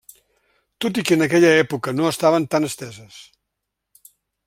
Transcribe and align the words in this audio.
Tot 0.85 0.99
i 1.01 1.03
que 1.09 1.17
en 1.17 1.25
aquella 1.27 1.53
època 1.65 1.95
no 1.99 2.09
estaven 2.15 2.51
tan 2.57 2.69
esteses. 2.73 3.23